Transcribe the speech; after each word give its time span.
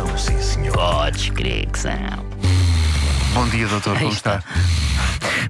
São, 0.00 0.16
sim, 0.16 0.40
senhor. 0.40 0.72
Podes 0.72 1.28
crer 1.28 1.66
que 1.66 1.78
são. 1.78 1.92
Bom 3.34 3.46
dia, 3.50 3.68
doutor. 3.68 3.98
Como 3.98 4.10
está? 4.10 4.42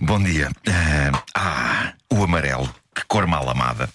Bom 0.00 0.20
dia. 0.20 0.50
Ah, 0.68 1.22
ah, 1.36 1.92
o 2.12 2.24
amarelo. 2.24 2.68
Que 2.92 3.04
cor 3.06 3.28
mal 3.28 3.48
amada. 3.48 3.88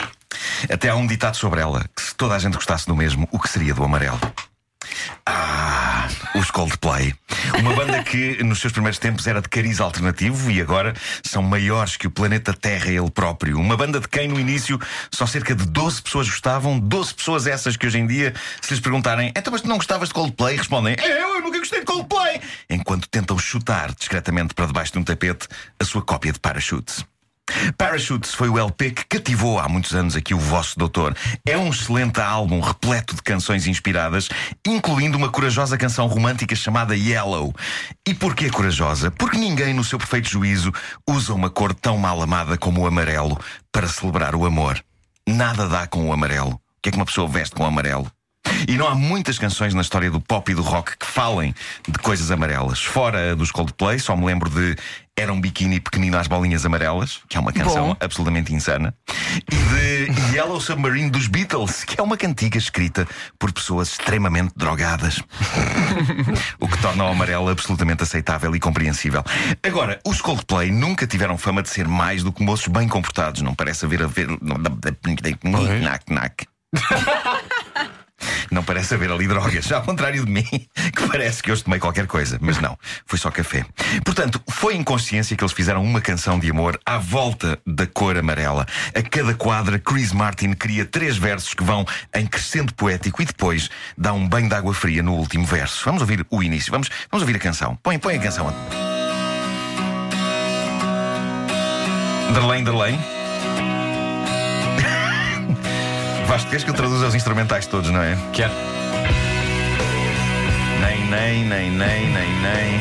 Até 0.72 0.88
há 0.88 0.96
um 0.96 1.06
ditado 1.06 1.36
sobre 1.36 1.60
ela: 1.60 1.84
que 1.94 2.02
se 2.02 2.16
toda 2.16 2.36
a 2.36 2.40
gente 2.40 2.54
gostasse 2.54 2.88
do 2.88 2.96
mesmo, 2.96 3.28
o 3.34 3.40
que 3.40 3.50
seria 3.50 3.74
do 3.74 3.84
amarelo? 3.84 4.18
Ah, 5.26 6.08
os 6.36 6.50
Coldplay. 6.52 7.14
Uma 7.60 7.74
banda 7.74 8.04
que 8.04 8.44
nos 8.44 8.60
seus 8.60 8.74
primeiros 8.74 8.98
tempos 8.98 9.28
era 9.28 9.42
de 9.42 9.48
cariz 9.48 9.80
alternativo 9.80 10.50
e 10.50 10.60
agora 10.60 10.94
são 11.24 11.42
maiores 11.44 11.98
que 11.98 12.08
o 12.08 12.12
planeta 12.12 12.54
Terra 12.54 12.90
ele 12.90 13.10
próprio. 13.12 13.60
Uma 13.60 13.78
banda 13.78 14.00
de 14.00 14.08
quem 14.08 14.28
no 14.28 14.40
início 14.40 14.80
só 15.12 15.26
cerca 15.26 15.56
de 15.56 15.66
12 15.66 16.02
pessoas 16.02 16.28
gostavam, 16.28 16.80
12 16.80 17.14
pessoas 17.14 17.48
essas 17.48 17.78
que 17.78 17.86
hoje 17.88 18.00
em 18.00 18.08
dia, 18.08 18.34
se 18.62 18.74
lhes 18.74 18.80
perguntarem, 18.80 19.32
então 19.36 19.52
mas 19.52 19.62
tu 19.62 19.68
não 19.68 19.78
gostavas 19.78 20.10
de 20.10 20.14
Coldplay? 20.14 20.58
Respondem, 20.58 20.96
eu, 21.02 21.36
eu 21.36 21.42
nunca 21.42 21.60
gostei 21.60 21.80
de 21.80 21.86
Coldplay! 21.86 22.42
Enquanto 22.70 23.08
tentam 23.08 23.38
chutar 23.38 23.94
discretamente 23.94 24.54
para 24.54 24.66
debaixo 24.66 24.92
de 24.92 25.00
um 25.00 25.04
tapete 25.04 25.48
a 25.80 25.86
sua 25.86 26.02
cópia 26.02 26.34
de 26.34 26.40
Parachutes. 26.40 27.06
Parachutes 27.78 28.34
foi 28.34 28.50
o 28.50 28.58
LP 28.58 28.92
que 28.92 29.06
cativou 29.06 29.60
há 29.60 29.68
muitos 29.68 29.94
anos 29.94 30.16
aqui 30.16 30.34
o 30.34 30.40
vosso 30.40 30.78
doutor. 30.78 31.16
É 31.46 31.58
um 31.58 31.70
excelente 31.70 32.20
álbum 32.20 32.60
repleto 32.60 33.16
de 33.16 33.22
canções 33.22 33.68
inspiradas, 33.68 34.30
incluindo 34.66 35.18
uma 35.18 35.30
corajosa 35.30 35.78
canção 35.78 36.08
romântica 36.08 36.56
chamada 36.56 36.96
Yellow. 36.96 37.54
E 38.08 38.14
porquê 38.14 38.50
corajosa? 38.50 39.12
Porque 39.12 39.38
ninguém, 39.38 39.74
no 39.74 39.84
seu 39.84 39.98
perfeito 39.98 40.30
juízo, 40.30 40.72
usa 41.08 41.34
uma 41.34 41.50
cor 41.50 41.74
tão 41.74 41.98
mal 41.98 42.22
amada 42.22 42.58
como 42.58 42.82
o 42.82 42.88
amarelo 42.88 43.40
para 43.72 43.88
celebrar 43.88 44.36
o 44.36 44.46
amor. 44.46 44.84
Nada 45.28 45.68
dá 45.68 45.88
com 45.88 46.08
o 46.08 46.14
amarelo. 46.14 46.52
O 46.52 46.60
que 46.82 46.90
é 46.90 46.92
que 46.92 46.98
uma 46.98 47.06
pessoa 47.06 47.28
veste 47.28 47.56
com 47.56 47.64
o 47.64 47.68
amarelo? 47.68 48.12
E 48.68 48.78
não 48.78 48.88
há 48.88 48.96
muitas 48.96 49.38
canções 49.38 49.74
na 49.74 49.82
história 49.82 50.10
do 50.10 50.20
pop 50.20 50.52
e 50.52 50.56
do 50.56 50.62
rock 50.62 50.98
que 50.98 51.06
falem 51.06 51.54
de 51.88 51.98
coisas 52.00 52.32
amarelas. 52.32 52.84
Fora 52.84 53.36
dos 53.36 53.52
Coldplay, 53.52 54.00
só 54.00 54.16
me 54.16 54.26
lembro 54.26 54.50
de 54.50 54.76
Era 55.18 55.32
um 55.32 55.40
biquíni 55.40 55.80
pequenino 55.80 56.18
às 56.18 56.28
bolinhas 56.28 56.66
amarelas, 56.66 57.22
que 57.30 57.38
é 57.38 57.40
uma 57.40 57.54
canção 57.54 57.90
Bom. 57.90 57.98
absolutamente 58.00 58.54
insana, 58.54 58.94
e 59.50 59.56
de 59.56 60.36
Yellow 60.36 60.60
Submarine 60.60 61.10
dos 61.10 61.28
Beatles, 61.28 61.84
que 61.84 62.00
é 62.00 62.04
uma 62.04 62.18
cantiga 62.18 62.58
escrita 62.58 63.08
por 63.40 63.52
pessoas 63.54 63.92
extremamente 63.92 64.52
drogadas. 64.56 65.22
o 66.60 66.68
que 66.68 66.78
torna 66.80 67.06
o 67.06 67.08
amarelo 67.08 67.50
absolutamente 67.50 68.04
aceitável 68.04 68.56
e 68.56 68.60
compreensível. 68.60 69.24
Agora, 69.64 70.00
os 70.06 70.22
Coldplay 70.22 70.72
nunca 70.72 71.08
tiveram 71.08 71.38
fama 71.38 71.62
de 71.62 71.70
ser 71.70 71.88
mais 71.88 72.24
do 72.24 72.32
que 72.32 72.44
moços 72.44 72.68
bem 72.68 72.88
comportados. 72.88 73.42
Não 73.42 73.56
parece 73.56 73.86
haver 73.86 74.04
a 74.04 74.08
ver. 74.08 74.28
Knack, 75.80 76.06
knack. 76.06 76.48
Não 78.56 78.64
parece 78.64 78.94
haver 78.94 79.12
ali 79.12 79.28
drogas, 79.28 79.70
ao 79.74 79.82
contrário 79.82 80.26
de 80.26 80.32
mim, 80.32 80.46
que 80.46 81.08
parece 81.10 81.44
que 81.44 81.52
hoje 81.52 81.62
tomei 81.62 81.78
qualquer 81.78 82.08
coisa, 82.08 82.38
mas 82.40 82.58
não, 82.58 82.80
foi 83.06 83.20
só 83.20 83.30
café. 83.30 83.66
Portanto, 84.06 84.42
foi 84.48 84.76
em 84.76 84.84
consciência 84.84 85.36
que 85.36 85.44
eles 85.44 85.52
fizeram 85.52 85.84
uma 85.84 86.00
canção 86.00 86.40
de 86.40 86.50
amor 86.50 86.80
à 86.86 86.98
volta 86.98 87.60
da 87.68 87.86
cor 87.86 88.18
amarela. 88.18 88.66
A 88.96 89.02
cada 89.02 89.34
quadra, 89.34 89.78
Chris 89.78 90.14
Martin 90.14 90.54
cria 90.54 90.86
três 90.86 91.18
versos 91.18 91.54
que 91.54 91.66
vão 91.66 91.86
em 92.14 92.26
crescendo 92.26 92.74
poético 92.74 93.22
e 93.22 93.26
depois 93.26 93.70
dá 93.98 94.14
um 94.14 94.26
banho 94.26 94.48
de 94.48 94.56
água 94.56 94.74
fria 94.74 95.04
no 95.04 95.16
último 95.16 95.46
verso. 95.46 95.84
Vamos 95.84 96.00
ouvir 96.02 96.26
o 96.30 96.42
início, 96.42 96.72
vamos, 96.72 96.90
vamos 97.12 97.24
ouvir 97.24 97.36
a 97.36 97.40
canção. 97.40 97.78
Põe, 97.84 98.00
põe 98.00 98.16
a 98.16 98.20
canção. 98.20 98.56
Derlém, 102.34 102.64
Derlém. 102.64 103.15
Vasco, 106.28 106.50
queres 106.50 106.64
que 106.64 106.72
eu 106.72 106.74
traduza 106.74 107.08
os 107.08 107.16
instrumentais 107.16 107.68
todos, 107.68 107.92
não 107.92 108.02
é? 108.02 108.18
Quero. 108.34 108.52
Nem, 110.82 111.06
nem, 111.06 111.44
nem, 111.46 111.72
nem, 111.72 112.08
nem, 112.10 112.42
nem. 112.42 112.80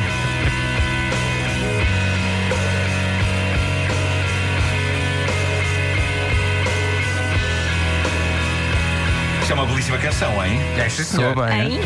Isto 9.42 9.50
é 9.50 9.54
uma 9.54 9.66
belíssima 9.66 9.98
canção, 9.98 10.42
hein? 10.44 10.58
É, 10.78 10.88
sim, 10.88 11.04
Soa 11.04 11.34
senhor. 11.34 11.34
bem. 11.46 11.74
Hein? 11.74 11.80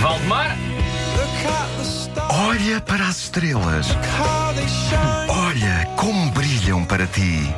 Valdemar. 0.00 0.61
Olha 2.52 2.82
para 2.82 3.08
as 3.08 3.16
estrelas. 3.16 3.86
Olha 5.26 5.86
como 5.96 6.30
brilham 6.32 6.84
para 6.84 7.06
ti. 7.06 7.50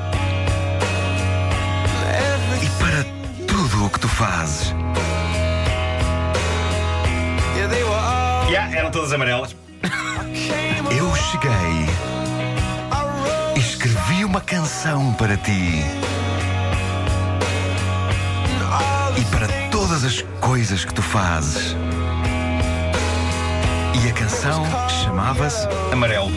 E 2.62 2.68
para 2.78 3.04
tudo 3.44 3.86
o 3.86 3.90
que 3.90 3.98
tu 3.98 4.06
fazes. 4.06 4.72
Yeah, 8.48 8.76
eram 8.76 8.92
todas 8.92 9.12
amarelas. 9.12 9.56
Eu 10.96 11.12
cheguei. 11.16 11.88
e 13.56 13.58
Escrevi 13.58 14.24
uma 14.24 14.40
canção 14.40 15.12
para 15.14 15.36
ti. 15.36 15.82
E 19.16 19.24
para 19.24 19.48
todas 19.72 20.04
as 20.04 20.22
coisas 20.40 20.84
que 20.84 20.94
tu 20.94 21.02
fazes. 21.02 21.74
E 24.02 24.08
a 24.08 24.12
canção 24.12 24.64
chamava-se 24.88 25.66
Amarelo. 25.92 26.30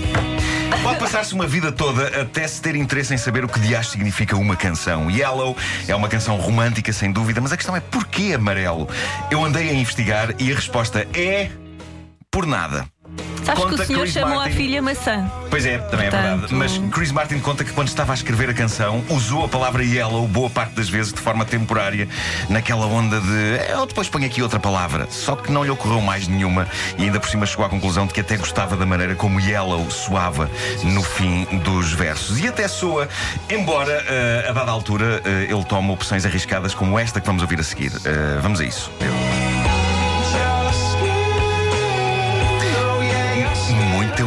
Pode 0.83 0.99
passar-se 0.99 1.33
uma 1.33 1.47
vida 1.47 1.71
toda 1.71 2.21
até 2.21 2.47
se 2.47 2.61
ter 2.61 2.75
interesse 2.75 3.13
em 3.13 3.17
saber 3.17 3.43
o 3.43 3.47
que 3.47 3.75
acho 3.75 3.91
significa 3.91 4.35
uma 4.35 4.55
canção. 4.55 5.09
Yellow 5.09 5.55
é 5.87 5.95
uma 5.95 6.07
canção 6.07 6.37
romântica, 6.37 6.93
sem 6.93 7.11
dúvida, 7.11 7.41
mas 7.41 7.51
a 7.51 7.57
questão 7.57 7.75
é 7.75 7.79
porquê 7.79 8.33
amarelo? 8.33 8.87
Eu 9.31 9.43
andei 9.43 9.69
a 9.69 9.73
investigar 9.73 10.35
e 10.39 10.51
a 10.51 10.55
resposta 10.55 11.07
é. 11.13 11.49
por 12.31 12.45
nada. 12.45 12.85
Sabes 13.47 13.63
que 13.63 13.69
Conta 13.71 13.83
o 13.83 13.85
senhor 13.85 14.01
Chris 14.01 14.13
chamou 14.13 14.35
Martin. 14.35 14.51
a 14.51 14.55
filha 14.55 14.81
maçã. 14.81 15.31
Pois 15.49 15.65
é, 15.65 15.77
também 15.77 16.07
é 16.07 16.09
Portanto- 16.11 16.39
verdade. 16.49 16.53
Mas 16.53 16.77
Chris 16.93 17.11
Martin 17.11 17.39
conta 17.39 17.63
que 17.63 17.71
quando 17.71 17.87
estava 17.87 18.11
a 18.11 18.15
escrever 18.15 18.49
a 18.49 18.53
canção, 18.53 19.03
usou 19.09 19.45
a 19.45 19.47
palavra 19.47 19.83
yellow 19.83 20.27
boa 20.27 20.49
parte 20.49 20.73
das 20.73 20.89
vezes 20.89 21.13
de 21.13 21.19
forma 21.21 21.45
temporária, 21.45 22.07
naquela 22.49 22.85
onda 22.85 23.19
de 23.21 23.71
eu 23.71 23.85
depois 23.85 24.09
ponho 24.09 24.25
aqui 24.25 24.41
outra 24.43 24.59
palavra. 24.59 25.07
Só 25.09 25.35
que 25.35 25.51
não 25.51 25.63
lhe 25.63 25.69
ocorreu 25.69 26.01
mais 26.01 26.27
nenhuma 26.27 26.67
e 26.97 27.03
ainda 27.03 27.19
por 27.19 27.29
cima 27.29 27.45
chegou 27.45 27.65
à 27.65 27.69
conclusão 27.69 28.05
de 28.05 28.13
que 28.13 28.19
até 28.21 28.35
gostava 28.37 28.75
da 28.75 28.85
maneira 28.85 29.15
como 29.15 29.39
yellow 29.39 29.89
soava 29.89 30.49
no 30.83 31.01
fim 31.01 31.45
dos 31.63 31.93
versos. 31.93 32.39
E 32.39 32.47
até 32.47 32.67
soa, 32.67 33.07
embora 33.49 34.03
eh, 34.09 34.45
a 34.49 34.51
dada 34.51 34.71
altura 34.71 35.21
eh, 35.25 35.47
ele 35.49 35.63
toma 35.63 35.93
opções 35.93 36.25
arriscadas 36.25 36.73
como 36.75 36.99
esta 36.99 37.21
que 37.21 37.25
vamos 37.25 37.41
ouvir 37.41 37.59
a 37.59 37.63
seguir. 37.63 37.91
Eh, 38.03 38.39
vamos 38.41 38.59
a 38.59 38.65
isso. 38.65 38.91
Muito 38.99 39.56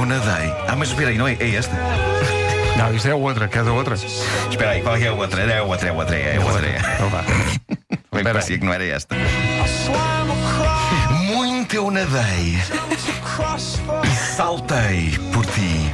eu 0.01 0.07
nadei. 0.07 0.55
Ah, 0.67 0.77
mas 0.77 0.89
espera 0.89 1.11
aí, 1.11 1.19
não 1.19 1.29
é, 1.29 1.35
é 1.35 1.55
esta? 1.55 1.75
Não, 2.77 2.95
isto 2.95 3.09
é 3.09 3.15
outra, 3.15 3.47
cada 3.49 3.73
outra. 3.73 3.95
Espera 3.95 4.71
aí, 4.71 4.83
qual 4.83 4.97
é 4.97 5.07
a 5.07 5.13
outra? 5.13 5.43
É 5.43 5.59
a 5.59 5.63
outra, 5.63 5.89
é 5.89 5.91
a 5.91 5.95
outra, 5.95 6.17
é 6.17 6.37
a 6.37 6.41
outra. 6.41 6.67
É. 6.67 6.79
Então 6.95 7.09
vá. 7.11 7.25
Bem, 8.13 8.25
parecia 8.25 8.59
que 8.59 8.65
não 8.65 8.73
era 8.73 8.85
esta. 8.85 9.15
Muito 11.27 11.77
eu 11.77 11.91
nadei 11.91 12.59
e 14.05 14.17
saltei 14.17 15.19
por 15.33 15.45
ti. 15.47 15.93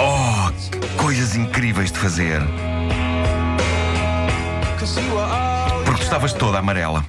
Oh, 0.00 0.50
que 0.70 0.88
coisas 0.96 1.36
incríveis 1.36 1.92
de 1.92 1.98
fazer. 1.98 2.40
Porque 5.84 5.98
tu 5.98 6.02
estavas 6.02 6.32
toda 6.32 6.58
amarela. 6.58 7.04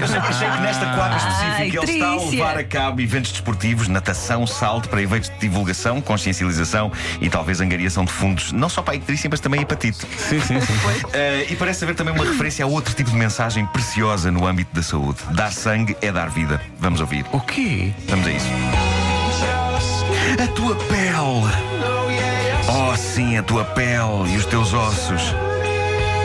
Eu 0.00 0.08
sempre 0.08 0.28
achei 0.28 0.50
que 0.50 0.60
nesta 0.60 0.86
quadra 0.94 1.16
específica 1.16 1.56
Ai, 1.56 1.68
ele 1.68 1.92
está 1.92 2.06
a 2.08 2.30
levar 2.30 2.58
a 2.58 2.64
cabo 2.64 3.00
eventos 3.00 3.32
desportivos, 3.32 3.88
natação, 3.88 4.46
salto, 4.46 4.88
para 4.88 5.00
eventos 5.00 5.30
de 5.30 5.38
divulgação, 5.38 6.00
consciencialização 6.00 6.92
e 7.20 7.28
talvez 7.28 7.60
angariação 7.60 8.04
de 8.04 8.12
fundos, 8.12 8.52
não 8.52 8.68
só 8.68 8.82
para 8.82 8.94
a 8.94 8.96
icterícia, 8.96 9.28
mas 9.30 9.40
também 9.40 9.62
hepatite. 9.62 10.06
Sim, 10.16 10.40
sim, 10.40 10.60
sim. 10.60 10.72
Eh, 11.12 11.46
e 11.50 11.56
parece 11.56 11.84
haver 11.84 11.94
também 11.94 12.14
uma 12.14 12.24
referência 12.24 12.64
a 12.64 12.68
outro 12.68 12.94
tipo 12.94 13.10
de 13.10 13.16
mensagem 13.16 13.64
preciosa 13.66 14.30
no 14.30 14.46
âmbito 14.46 14.74
da 14.74 14.82
saúde. 14.82 15.18
Dar 15.30 15.52
sangue 15.52 15.96
é 16.00 16.12
dar 16.12 16.28
vida. 16.28 16.60
Vamos 16.78 17.00
ouvir. 17.00 17.24
O 17.32 17.40
quê? 17.40 17.92
Vamos 18.08 18.26
a 18.26 18.30
isso. 18.32 18.46
A 20.42 20.46
tua 20.48 20.74
pele. 20.76 21.76
Oh, 22.68 22.96
sim, 22.96 23.38
a 23.38 23.42
tua 23.42 23.64
pele 23.64 24.34
e 24.34 24.36
os 24.36 24.44
teus 24.46 24.74
ossos 24.74 25.34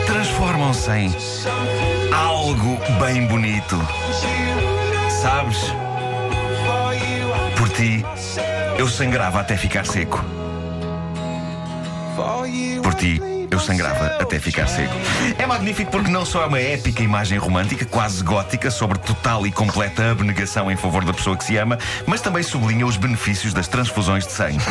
transformam-se 0.06 0.90
em 0.90 1.10
algo 2.14 2.78
bem 3.00 3.26
bonito. 3.26 3.78
Sabes? 5.22 5.58
Por 7.56 7.68
ti, 7.70 8.04
eu 8.78 8.88
sangrava 8.88 9.40
até 9.40 9.56
ficar 9.56 9.86
seco. 9.86 10.22
Por 12.82 12.94
ti, 12.94 13.20
eu 13.50 13.58
sangrava 13.60 14.06
até 14.20 14.38
ficar 14.38 14.66
seco. 14.66 14.94
É 15.38 15.46
magnífico 15.46 15.90
porque 15.90 16.10
não 16.10 16.24
só 16.24 16.42
é 16.42 16.46
uma 16.46 16.58
épica 16.58 17.02
imagem 17.02 17.38
romântica, 17.38 17.84
quase 17.84 18.22
gótica, 18.24 18.70
sobre 18.70 18.98
total 18.98 19.46
e 19.46 19.52
completa 19.52 20.10
abnegação 20.10 20.70
em 20.70 20.76
favor 20.76 21.04
da 21.04 21.12
pessoa 21.12 21.36
que 21.36 21.44
se 21.44 21.56
ama, 21.56 21.78
mas 22.06 22.20
também 22.20 22.42
sublinha 22.42 22.86
os 22.86 22.96
benefícios 22.96 23.52
das 23.52 23.68
transfusões 23.68 24.26
de 24.26 24.32
sangue. 24.32 24.64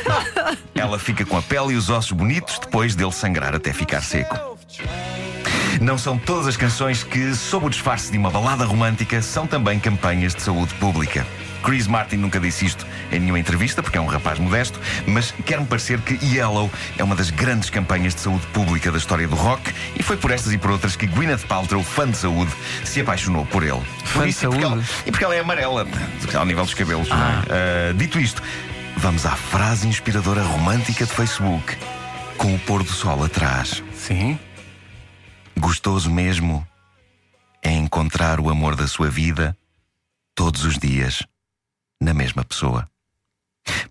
Ela 0.74 0.98
fica 0.98 1.24
com 1.24 1.36
a 1.36 1.42
pele 1.42 1.74
e 1.74 1.76
os 1.76 1.88
ossos 1.90 2.12
bonitos 2.12 2.58
depois 2.58 2.94
dele 2.94 3.12
sangrar 3.12 3.54
até 3.54 3.72
ficar 3.72 4.02
seco. 4.02 4.54
Não 5.80 5.98
são 5.98 6.16
todas 6.18 6.46
as 6.46 6.56
canções 6.56 7.02
que, 7.02 7.34
sob 7.34 7.66
o 7.66 7.70
disfarce 7.70 8.10
de 8.10 8.18
uma 8.18 8.30
balada 8.30 8.64
romântica, 8.64 9.20
são 9.20 9.46
também 9.46 9.78
campanhas 9.78 10.34
de 10.34 10.42
saúde 10.42 10.72
pública. 10.74 11.26
Chris 11.62 11.86
Martin 11.86 12.16
nunca 12.16 12.38
disse 12.38 12.66
isto 12.66 12.86
em 13.10 13.18
nenhuma 13.18 13.38
entrevista, 13.38 13.82
porque 13.82 13.96
é 13.96 14.00
um 14.00 14.06
rapaz 14.06 14.38
modesto, 14.38 14.78
mas 15.06 15.32
quer-me 15.46 15.64
parecer 15.66 15.98
que 16.00 16.18
Yellow 16.24 16.70
é 16.98 17.02
uma 17.04 17.16
das 17.16 17.30
grandes 17.30 17.70
campanhas 17.70 18.14
de 18.14 18.20
saúde 18.20 18.46
pública 18.48 18.92
da 18.92 18.98
história 18.98 19.26
do 19.26 19.34
rock 19.34 19.72
e 19.98 20.02
foi 20.02 20.16
por 20.18 20.30
estas 20.30 20.52
e 20.52 20.58
por 20.58 20.70
outras 20.70 20.94
que 20.94 21.06
Gwyneth 21.06 21.46
Paltrow, 21.48 21.82
fã 21.82 22.08
de 22.10 22.18
saúde, 22.18 22.52
se 22.84 23.00
apaixonou 23.00 23.46
por 23.46 23.62
ele. 23.62 23.80
Fã 24.04 24.20
Por 24.20 24.24
de 24.24 24.30
isso, 24.30 24.44
e 24.44 24.48
porque 24.48 24.62
saúde? 24.62 24.76
ela- 24.78 24.84
E 25.06 25.10
porque 25.10 25.24
ela 25.24 25.34
é 25.34 25.40
amarela, 25.40 25.86
ao 26.34 26.44
nível 26.44 26.64
dos 26.64 26.74
cabelos. 26.74 27.08
é? 27.08 27.12
Ah, 27.14 27.92
dito 27.96 28.20
isto, 28.20 28.42
vamos 28.98 29.24
à 29.24 29.30
frase 29.32 29.88
inspiradora 29.88 30.42
romântica 30.42 31.06
de 31.06 31.12
Facebook, 31.12 31.76
com 32.36 32.54
o 32.54 32.58
pôr 32.58 32.82
do 32.82 32.90
sol 32.92 33.24
atrás. 33.24 33.82
Sim. 33.96 34.38
Gostoso 35.58 36.10
mesmo 36.10 36.66
é 37.62 37.70
encontrar 37.72 38.40
o 38.40 38.50
amor 38.50 38.76
da 38.76 38.86
sua 38.86 39.08
vida 39.08 39.56
todos 40.34 40.64
os 40.64 40.78
dias 40.78 41.22
na 42.00 42.12
mesma 42.12 42.44
pessoa. 42.44 42.88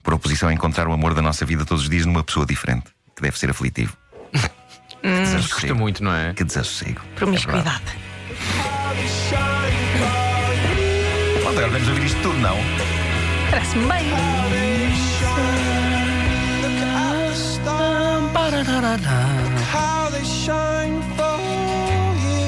Por 0.04 0.14
oposição 0.14 0.50
a 0.50 0.54
encontrar 0.54 0.88
o 0.88 0.94
amor 0.94 1.14
da 1.16 1.22
nossa 1.22 1.46
vida 1.46 1.66
todos 1.66 1.84
os 1.84 1.90
dias 1.90 2.06
numa 2.06 2.24
pessoa 2.24 2.46
diferente, 2.46 2.92
que 3.16 3.22
deve 3.22 3.38
ser 3.38 3.50
aflitivo. 3.50 3.96
Que 5.04 5.10
Custa 5.10 5.36
desassossego. 5.36 5.76
muito, 5.76 6.02
não 6.02 6.14
é? 6.14 6.34
Que 6.34 6.46
desassossego. 6.46 7.02
Promiscuidade. 7.18 7.84
Pronto, 11.42 11.50
agora 11.50 11.68
vamos 11.68 11.88
ouvir 11.90 12.06
isto 12.06 12.22
tudo, 12.22 12.38
não? 12.38 12.56
Parece-me 13.52 13.86
bem. 13.86 14.06
How 18.36 20.10
they 20.10 20.24
shine 20.24 21.02
for 21.16 21.38
you 22.24 22.40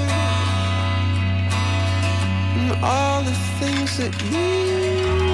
and 2.58 2.84
all 2.84 3.22
the 3.24 3.36
things 3.60 3.98
that 3.98 4.14
you. 4.32 5.25